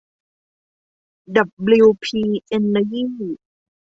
[1.35, 3.13] ดับบลิวพี เอ็นเนอร์ยี่